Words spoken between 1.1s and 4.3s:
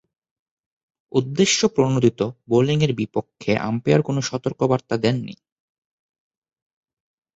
উদ্দেশ্যপ্রণোদিত বোলিংয়ের বিপক্ষে আম্পায়ার কোন